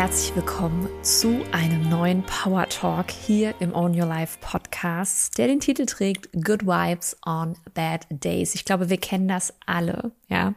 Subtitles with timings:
[0.00, 5.60] herzlich willkommen zu einem neuen Power Talk hier im Own Your Life Podcast, der den
[5.60, 8.54] Titel trägt Good Vibes on Bad Days.
[8.54, 10.54] Ich glaube, wir kennen das alle, ja.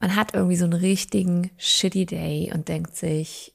[0.00, 3.54] Man hat irgendwie so einen richtigen shitty Day und denkt sich,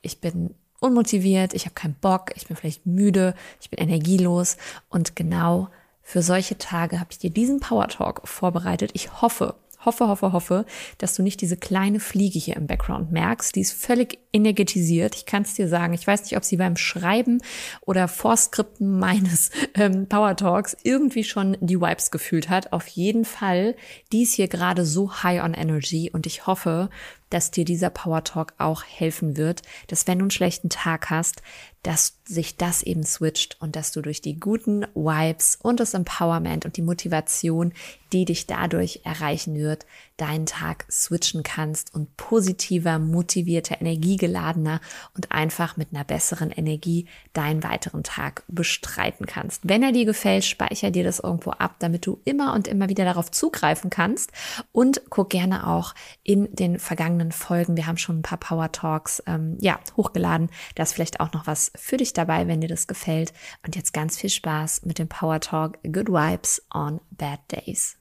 [0.00, 4.56] ich bin unmotiviert, ich habe keinen Bock, ich bin vielleicht müde, ich bin energielos
[4.88, 5.68] und genau
[6.02, 8.90] für solche Tage habe ich dir diesen Power Talk vorbereitet.
[8.94, 9.54] Ich hoffe,
[9.84, 10.66] hoffe, hoffe, hoffe,
[10.98, 13.54] dass du nicht diese kleine Fliege hier im Background merkst.
[13.54, 15.14] Die ist völlig energetisiert.
[15.14, 15.94] Ich kann es dir sagen.
[15.94, 17.42] Ich weiß nicht, ob sie beim Schreiben
[17.80, 22.72] oder Vorskripten meines ähm, Power Talks irgendwie schon die Vibes gefühlt hat.
[22.72, 23.76] Auf jeden Fall,
[24.12, 26.90] die ist hier gerade so high on energy und ich hoffe,
[27.32, 31.42] dass dir dieser Power Talk auch helfen wird, dass wenn du einen schlechten Tag hast,
[31.82, 36.64] dass sich das eben switcht und dass du durch die guten Vibes und das Empowerment
[36.64, 37.72] und die Motivation,
[38.12, 39.86] die dich dadurch erreichen wird,
[40.22, 44.80] deinen Tag switchen kannst und positiver, motivierter, energiegeladener
[45.16, 49.68] und einfach mit einer besseren Energie deinen weiteren Tag bestreiten kannst.
[49.68, 53.04] Wenn er dir gefällt, speicher dir das irgendwo ab, damit du immer und immer wieder
[53.04, 54.30] darauf zugreifen kannst
[54.70, 57.76] und guck gerne auch in den vergangenen Folgen.
[57.76, 60.50] Wir haben schon ein paar Power Talks ähm, ja, hochgeladen.
[60.76, 63.32] Da ist vielleicht auch noch was für dich dabei, wenn dir das gefällt.
[63.66, 67.96] Und jetzt ganz viel Spaß mit dem Power Talk Good Vibes on Bad Days.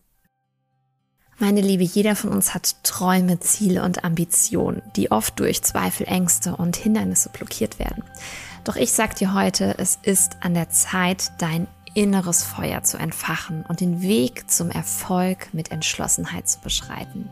[1.42, 6.56] Meine Liebe, jeder von uns hat Träume, Ziele und Ambitionen, die oft durch Zweifel, Ängste
[6.56, 8.04] und Hindernisse blockiert werden.
[8.64, 13.66] Doch ich sag dir heute, es ist an der Zeit, dein inneres Feuer zu entfachen
[13.68, 17.28] und den Weg zum Erfolg mit Entschlossenheit zu beschreiten.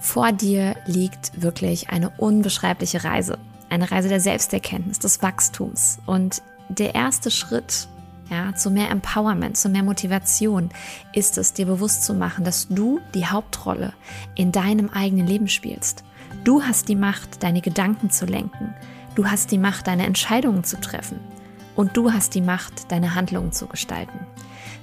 [0.00, 3.36] Vor dir liegt wirklich eine unbeschreibliche Reise,
[3.68, 7.88] eine Reise der Selbsterkenntnis, des Wachstums und der erste Schritt
[8.30, 10.70] ja, zu mehr Empowerment, zu mehr Motivation
[11.12, 13.92] ist es, dir bewusst zu machen, dass du die Hauptrolle
[14.34, 16.04] in deinem eigenen Leben spielst.
[16.44, 18.74] Du hast die Macht, deine Gedanken zu lenken.
[19.14, 21.20] Du hast die Macht, deine Entscheidungen zu treffen.
[21.76, 24.18] Und du hast die Macht, deine Handlungen zu gestalten.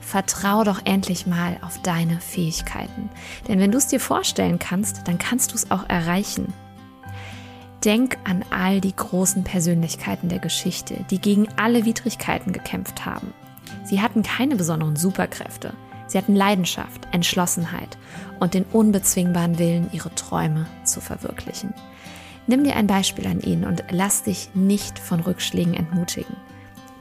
[0.02, 3.10] Vertrau doch endlich mal auf deine Fähigkeiten.
[3.48, 6.54] Denn wenn du es dir vorstellen kannst, dann kannst du es auch erreichen.
[7.86, 13.34] Denk an all die großen Persönlichkeiten der Geschichte, die gegen alle Widrigkeiten gekämpft haben.
[13.86, 15.74] Sie hatten keine besonderen Superkräfte.
[16.08, 17.98] Sie hatten Leidenschaft, Entschlossenheit
[18.40, 21.74] und den unbezwingbaren Willen, ihre Träume zu verwirklichen.
[22.48, 26.36] Nimm dir ein Beispiel an ihnen und lass dich nicht von Rückschlägen entmutigen.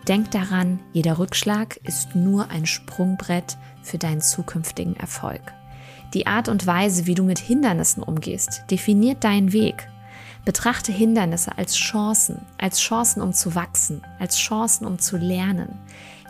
[0.06, 5.40] Denk daran, jeder Rückschlag ist nur ein Sprungbrett für deinen zukünftigen Erfolg.
[6.14, 9.88] Die Art und Weise, wie du mit Hindernissen umgehst, definiert deinen Weg
[10.48, 15.78] Betrachte Hindernisse als Chancen, als Chancen, um zu wachsen, als Chancen, um zu lernen.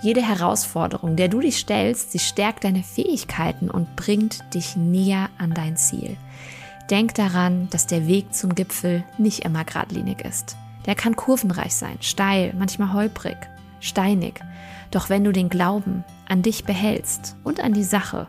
[0.03, 5.55] Jede Herausforderung, der du dich stellst, sie stärkt deine Fähigkeiten und bringt dich näher an
[5.55, 6.17] dein Ziel.
[6.91, 10.57] Denk daran, dass der Weg zum Gipfel nicht immer geradlinig ist.
[10.87, 13.37] Der kann kurvenreich sein, steil, manchmal holprig,
[13.79, 14.41] steinig.
[14.91, 18.27] Doch wenn du den Glauben an dich behältst und an die Sache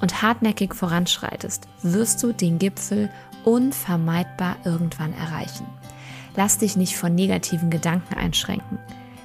[0.00, 3.10] und hartnäckig voranschreitest, wirst du den Gipfel
[3.44, 5.66] unvermeidbar irgendwann erreichen.
[6.36, 8.78] Lass dich nicht von negativen Gedanken einschränken.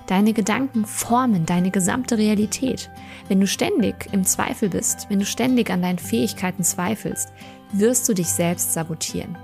[0.07, 2.89] Deine Gedanken formen deine gesamte Realität.
[3.27, 7.31] Wenn du ständig im Zweifel bist, wenn du ständig an deinen Fähigkeiten zweifelst,
[7.71, 9.37] wirst du dich selbst sabotieren.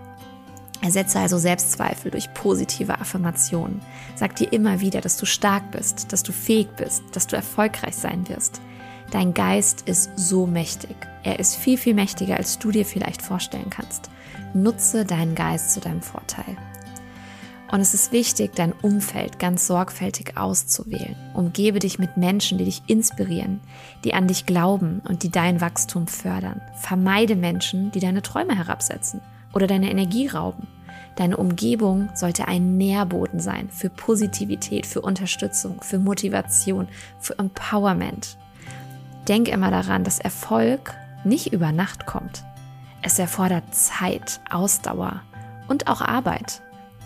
[0.81, 3.79] Ersetze also Selbstzweifel durch positive Affirmationen.
[4.15, 7.95] Sag dir immer wieder, dass du stark bist, dass du fähig bist, dass du erfolgreich
[7.95, 8.61] sein wirst.
[9.11, 10.95] Dein Geist ist so mächtig.
[11.23, 14.09] Er ist viel, viel mächtiger, als du dir vielleicht vorstellen kannst.
[14.55, 16.57] Nutze deinen Geist zu deinem Vorteil.
[17.71, 21.15] Und es ist wichtig, dein Umfeld ganz sorgfältig auszuwählen.
[21.33, 23.59] Umgebe dich mit Menschen, die dich inspirieren,
[24.03, 26.61] die an dich glauben und die dein Wachstum fördern.
[26.75, 29.19] Vermeide Menschen, die deine Träume herabsetzen
[29.53, 30.67] oder deine Energie rauben.
[31.17, 36.87] Deine Umgebung sollte ein Nährboden sein für Positivität, für Unterstützung, für Motivation,
[37.19, 38.37] für Empowerment.
[39.27, 40.93] Denk immer daran, dass Erfolg
[41.23, 42.43] nicht über Nacht kommt.
[43.07, 45.21] Es erfordert Zeit, Ausdauer
[45.67, 46.63] und auch Arbeit.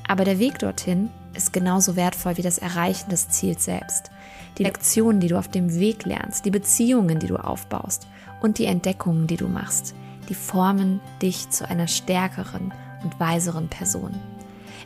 [0.08, 4.10] Aber der Weg dorthin ist genauso wertvoll wie das Erreichen des Ziels selbst.
[4.58, 8.08] Die Lektionen, die du auf dem Weg lernst, die Beziehungen, die du aufbaust
[8.40, 9.94] und die Entdeckungen, die du machst,
[10.30, 12.74] die formen dich zu einer stärkeren
[13.04, 14.18] und weiseren Person.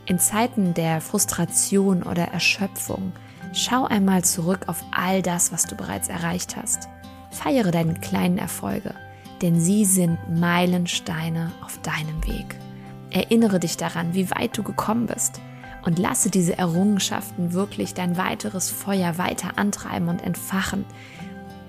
[0.08, 3.12] In Zeiten der Frustration oder Erschöpfung
[3.54, 6.90] schau einmal zurück auf all das, was du bereits erreicht hast.
[7.30, 8.96] Feiere deine kleinen Erfolge
[9.44, 12.56] denn sie sind Meilensteine auf deinem Weg.
[13.12, 15.42] Erinnere dich daran, wie weit du gekommen bist
[15.84, 20.86] und lasse diese Errungenschaften wirklich dein weiteres Feuer weiter antreiben und entfachen,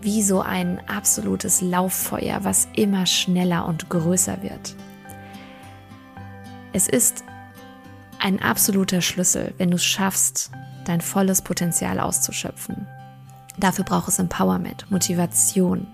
[0.01, 4.77] wie so ein absolutes Lauffeuer, was immer schneller und größer wird.
[6.73, 7.25] Es ist
[8.21, 10.53] ein absoluter Schlüssel, wenn du es schaffst,
[10.85, 12.87] dein volles Potenzial auszuschöpfen.
[13.59, 15.89] Dafür braucht es Empowerment, Motivation.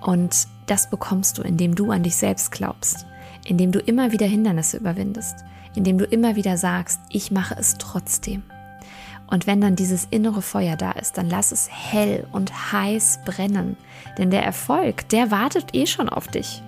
[0.00, 3.06] Und das bekommst du, indem du an dich selbst glaubst,
[3.44, 5.44] indem du immer wieder Hindernisse überwindest,
[5.74, 8.42] indem du immer wieder sagst, ich mache es trotzdem.
[9.26, 13.78] Und wenn dann dieses innere Feuer da ist, dann lass es hell und heiß brennen.
[14.18, 16.62] Denn der Erfolg, der wartet eh schon auf dich.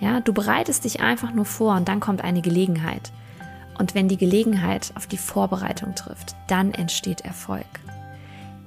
[0.00, 3.12] Ja, du bereitest dich einfach nur vor und dann kommt eine Gelegenheit.
[3.78, 7.66] Und wenn die Gelegenheit auf die Vorbereitung trifft, dann entsteht Erfolg.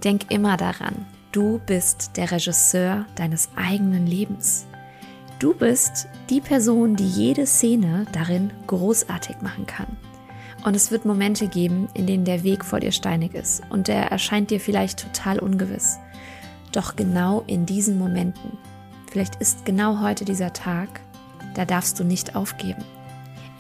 [0.03, 4.65] Denk immer daran, du bist der Regisseur deines eigenen Lebens.
[5.39, 9.97] Du bist die Person, die jede Szene darin großartig machen kann.
[10.63, 14.11] Und es wird Momente geben, in denen der Weg vor dir steinig ist und der
[14.11, 15.97] erscheint dir vielleicht total ungewiss.
[16.71, 18.57] Doch genau in diesen Momenten,
[19.11, 21.01] vielleicht ist genau heute dieser Tag,
[21.55, 22.83] da darfst du nicht aufgeben.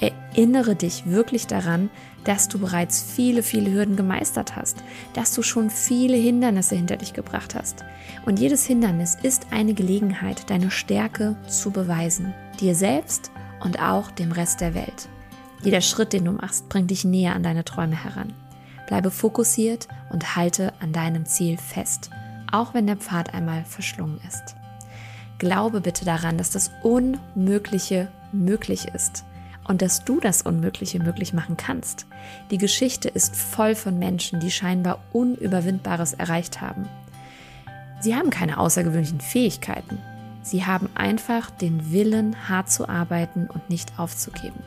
[0.03, 1.89] Erinnere dich wirklich daran,
[2.25, 4.83] dass du bereits viele, viele Hürden gemeistert hast,
[5.13, 7.85] dass du schon viele Hindernisse hinter dich gebracht hast.
[8.25, 13.31] Und jedes Hindernis ist eine Gelegenheit, deine Stärke zu beweisen, dir selbst
[13.63, 15.07] und auch dem Rest der Welt.
[15.63, 18.33] Jeder Schritt, den du machst, bringt dich näher an deine Träume heran.
[18.87, 22.09] Bleibe fokussiert und halte an deinem Ziel fest,
[22.51, 24.55] auch wenn der Pfad einmal verschlungen ist.
[25.37, 29.23] Glaube bitte daran, dass das Unmögliche möglich ist
[29.67, 32.05] und dass du das Unmögliche möglich machen kannst.
[32.51, 36.87] Die Geschichte ist voll von Menschen, die scheinbar Unüberwindbares erreicht haben.
[38.01, 39.97] Sie haben keine außergewöhnlichen Fähigkeiten.
[40.41, 44.59] Sie haben einfach den Willen, hart zu arbeiten und nicht aufzugeben.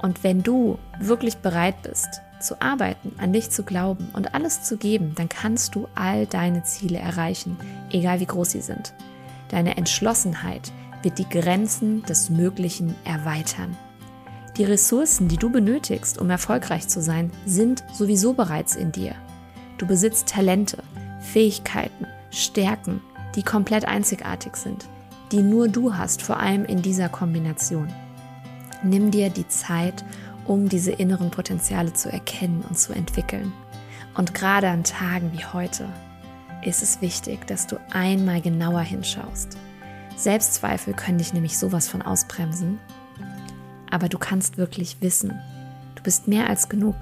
[0.00, 4.78] Und wenn du wirklich bereit bist, zu arbeiten, an dich zu glauben und alles zu
[4.78, 7.58] geben, dann kannst du all deine Ziele erreichen,
[7.90, 8.94] egal wie groß sie sind.
[9.50, 10.72] Deine Entschlossenheit
[11.02, 13.76] wird die Grenzen des Möglichen erweitern.
[14.56, 19.14] Die Ressourcen, die du benötigst, um erfolgreich zu sein, sind sowieso bereits in dir.
[19.78, 20.82] Du besitzt Talente,
[21.20, 23.00] Fähigkeiten, Stärken,
[23.36, 24.88] die komplett einzigartig sind,
[25.32, 27.88] die nur du hast, vor allem in dieser Kombination.
[28.82, 30.04] Nimm dir die Zeit,
[30.46, 33.52] um diese inneren Potenziale zu erkennen und zu entwickeln.
[34.16, 35.88] Und gerade an Tagen wie heute
[36.64, 39.56] ist es wichtig, dass du einmal genauer hinschaust.
[40.16, 42.80] Selbstzweifel können dich nämlich sowas von ausbremsen
[43.90, 45.40] aber du kannst wirklich wissen,
[45.94, 46.96] du bist mehr als genug.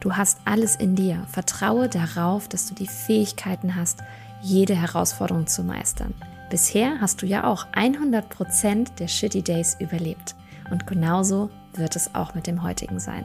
[0.00, 1.24] Du hast alles in dir.
[1.28, 4.00] Vertraue darauf, dass du die Fähigkeiten hast,
[4.40, 6.14] jede Herausforderung zu meistern.
[6.50, 10.34] Bisher hast du ja auch 100% der Shitty Days überlebt.
[10.70, 13.24] Und genauso wird es auch mit dem heutigen sein.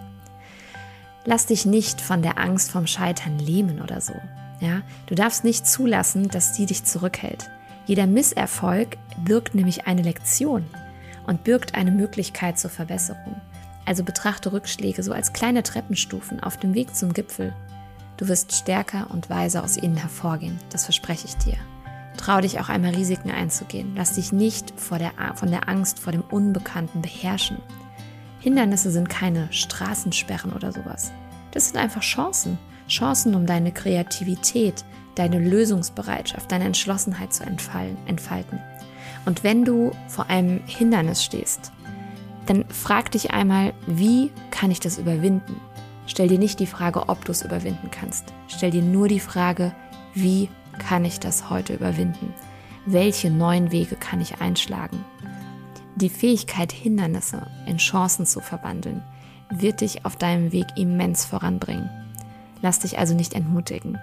[1.26, 4.14] Lass dich nicht von der Angst vom Scheitern lähmen oder so.
[4.60, 7.50] Ja, du darfst nicht zulassen, dass sie dich zurückhält.
[7.86, 10.66] Jeder Misserfolg birgt nämlich eine Lektion
[11.26, 13.42] und birgt eine Möglichkeit zur Verbesserung.
[13.86, 17.54] Also betrachte Rückschläge so als kleine Treppenstufen auf dem Weg zum Gipfel.
[18.18, 21.58] Du wirst stärker und weiser aus ihnen hervorgehen, das verspreche ich dir.
[22.18, 23.94] Trau dich auch einmal Risiken einzugehen.
[23.96, 27.58] Lass dich nicht der, von der Angst vor dem Unbekannten beherrschen.
[28.40, 31.12] Hindernisse sind keine Straßensperren oder sowas.
[31.52, 32.58] Das sind einfach Chancen.
[32.88, 34.84] Chancen, um deine Kreativität,
[35.16, 38.60] deine Lösungsbereitschaft, deine Entschlossenheit zu entfalten.
[39.26, 41.72] Und wenn du vor einem Hindernis stehst,
[42.46, 45.60] dann frag dich einmal, wie kann ich das überwinden?
[46.08, 48.34] Stell dir nicht die Frage, ob du es überwinden kannst.
[48.48, 49.74] Stell dir nur die Frage,
[50.14, 52.34] wie kann ich das heute überwinden?
[52.86, 55.06] Welche neuen Wege kann ich einschlagen?
[55.96, 59.02] Die Fähigkeit, Hindernisse in Chancen zu verwandeln,
[59.50, 61.90] wird dich auf deinem Weg immens voranbringen.
[62.62, 64.00] Lass dich also nicht entmutigen,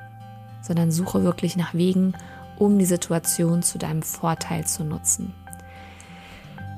[0.62, 2.14] sondern suche wirklich nach Wegen,
[2.60, 5.34] um die Situation zu deinem Vorteil zu nutzen.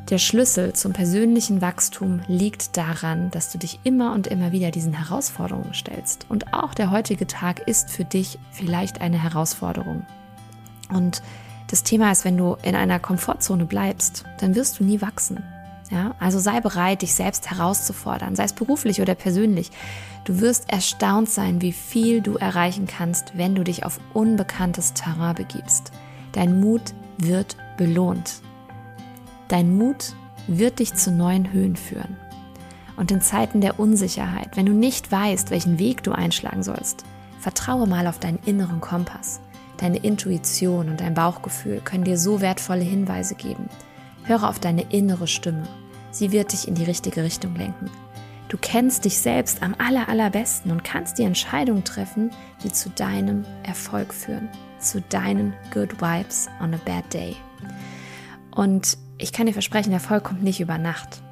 [0.09, 4.93] Der Schlüssel zum persönlichen Wachstum liegt daran, dass du dich immer und immer wieder diesen
[4.93, 6.27] Herausforderungen stellst.
[6.29, 10.05] Und auch der heutige Tag ist für dich vielleicht eine Herausforderung.
[10.89, 11.23] Und
[11.69, 15.43] das Thema ist, wenn du in einer Komfortzone bleibst, dann wirst du nie wachsen.
[15.91, 19.71] Ja, also sei bereit, dich selbst herauszufordern, sei es beruflich oder persönlich.
[20.25, 25.35] Du wirst erstaunt sein, wie viel du erreichen kannst, wenn du dich auf unbekanntes Terrain
[25.35, 25.93] begibst.
[26.33, 28.41] Dein Mut wird belohnt.
[29.49, 30.15] Dein Mut
[30.47, 32.17] wird dich zu neuen Höhen führen.
[32.97, 37.05] Und in Zeiten der Unsicherheit, wenn du nicht weißt, welchen Weg du einschlagen sollst,
[37.41, 39.41] vertraue mal auf deinen inneren Kompass.
[39.79, 43.69] Deine Intuition und dein Bauchgefühl können dir so wertvolle Hinweise geben.
[44.25, 45.65] Höre auf deine innere Stimme.
[46.11, 47.91] Sie wird dich in die richtige Richtung lenken.
[48.49, 52.31] Du kennst dich selbst am aller, allerbesten und kannst die Entscheidung treffen,
[52.63, 54.49] die zu deinem Erfolg führen,
[54.79, 57.35] zu deinen Good Vibes on a Bad Day.
[58.55, 61.23] Und ich kann dir versprechen, Erfolg kommt nicht über Nacht.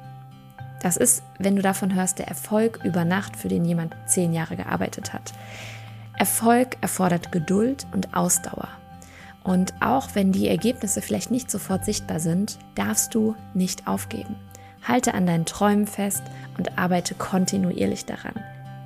[0.81, 4.55] Das ist, wenn du davon hörst, der Erfolg über Nacht, für den jemand zehn Jahre
[4.55, 5.31] gearbeitet hat.
[6.17, 8.69] Erfolg erfordert Geduld und Ausdauer.
[9.43, 14.35] Und auch wenn die Ergebnisse vielleicht nicht sofort sichtbar sind, darfst du nicht aufgeben.
[14.83, 16.23] Halte an deinen Träumen fest
[16.57, 18.33] und arbeite kontinuierlich daran.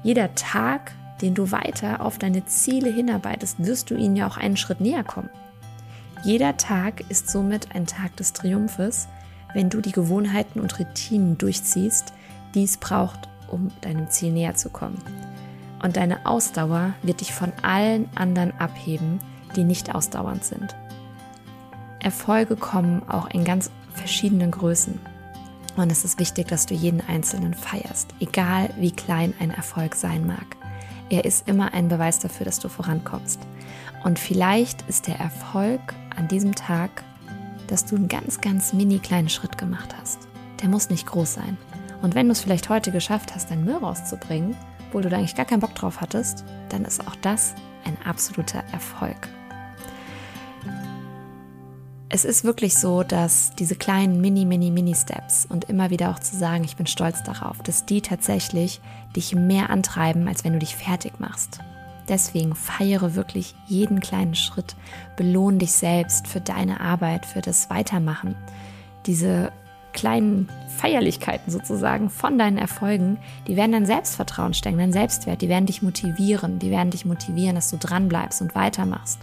[0.03, 4.57] Jeder Tag, den du weiter auf deine Ziele hinarbeitest, wirst du ihnen ja auch einen
[4.57, 5.29] Schritt näher kommen.
[6.24, 9.07] Jeder Tag ist somit ein Tag des Triumphes,
[9.53, 12.13] wenn du die Gewohnheiten und Routinen durchziehst,
[12.53, 15.01] die es braucht, um deinem Ziel näher zu kommen.
[15.81, 19.19] Und deine Ausdauer wird dich von allen anderen abheben,
[19.55, 20.75] die nicht ausdauernd sind.
[22.00, 25.00] Erfolge kommen auch in ganz verschiedenen Größen.
[25.75, 30.25] Und es ist wichtig, dass du jeden einzelnen feierst, egal wie klein ein Erfolg sein
[30.25, 30.55] mag.
[31.09, 33.39] Er ist immer ein Beweis dafür, dass du vorankommst.
[34.03, 35.81] Und vielleicht ist der Erfolg
[36.15, 37.03] an diesem Tag,
[37.67, 40.19] dass du einen ganz, ganz mini kleinen Schritt gemacht hast.
[40.62, 41.57] Der muss nicht groß sein.
[42.01, 44.55] Und wenn du es vielleicht heute geschafft hast, deinen Müll rauszubringen,
[44.88, 48.63] obwohl du da eigentlich gar keinen Bock drauf hattest, dann ist auch das ein absoluter
[48.71, 49.27] Erfolg
[52.15, 56.38] es ist wirklich so, dass diese kleinen Mini, Mini, Mini-Steps und immer wieder auch zu
[56.38, 58.79] sagen, ich bin stolz darauf, dass die tatsächlich
[59.17, 61.60] dich mehr antreiben, als wenn du dich fertig machst.
[62.07, 64.77] Deswegen feiere wirklich jeden kleinen Schritt,
[65.17, 68.36] belohne dich selbst für deine Arbeit, für das Weitermachen.
[69.07, 69.51] Diese
[69.91, 75.65] kleinen Feierlichkeiten sozusagen von deinen Erfolgen, die werden dein Selbstvertrauen stärken, dein Selbstwert, die werden
[75.65, 79.19] dich motivieren, die werden dich motivieren, dass du dranbleibst und weitermachst.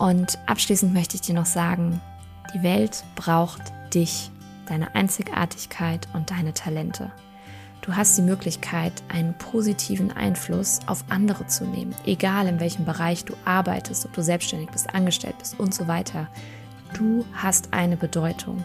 [0.00, 2.00] Und abschließend möchte ich dir noch sagen,
[2.54, 3.60] die Welt braucht
[3.92, 4.30] dich,
[4.64, 7.12] deine Einzigartigkeit und deine Talente.
[7.82, 13.26] Du hast die Möglichkeit, einen positiven Einfluss auf andere zu nehmen, egal in welchem Bereich
[13.26, 16.28] du arbeitest, ob du selbstständig bist, angestellt bist und so weiter.
[16.94, 18.64] Du hast eine Bedeutung.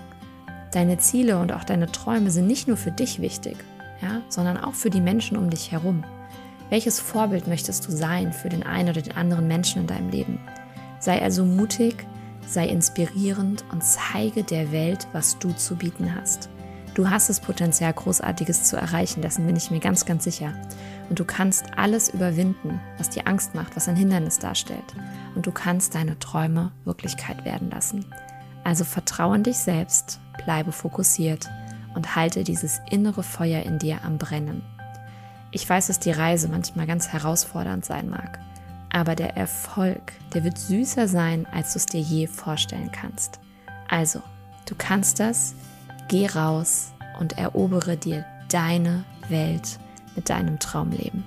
[0.72, 3.58] Deine Ziele und auch deine Träume sind nicht nur für dich wichtig,
[4.02, 6.06] ja, sondern auch für die Menschen um dich herum.
[6.70, 10.40] Welches Vorbild möchtest du sein für den einen oder den anderen Menschen in deinem Leben?
[11.06, 12.08] Sei also mutig,
[12.48, 16.50] sei inspirierend und zeige der Welt, was du zu bieten hast.
[16.96, 20.56] Du hast das Potenzial, Großartiges zu erreichen, dessen bin ich mir ganz, ganz sicher.
[21.08, 24.96] Und du kannst alles überwinden, was dir Angst macht, was ein Hindernis darstellt.
[25.36, 28.04] Und du kannst deine Träume Wirklichkeit werden lassen.
[28.64, 31.48] Also vertraue in dich selbst, bleibe fokussiert
[31.94, 34.64] und halte dieses innere Feuer in dir am Brennen.
[35.52, 38.40] Ich weiß, dass die Reise manchmal ganz herausfordernd sein mag.
[38.96, 43.42] Aber der Erfolg, der wird süßer sein, als du es dir je vorstellen kannst.
[43.90, 44.22] Also,
[44.70, 45.54] du kannst das,
[46.08, 49.80] geh raus und erobere dir deine Welt
[50.16, 51.26] mit deinem Traumleben.